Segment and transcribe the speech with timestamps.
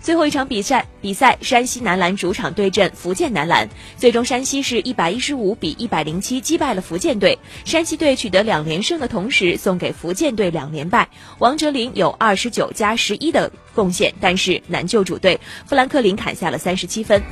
[0.00, 3.68] 最后一场比赛比赛山西男篮主场对阵福建男篮。
[3.96, 7.38] 最终山西是一百一十五比一百零七击败了福建队。
[7.64, 11.08] 山西队取得两连胜的同时送给福建队两连败。
[11.38, 17.22] 王哲林有二十九加十一的贡献但是难救主队富兰克林砍下了三十七分。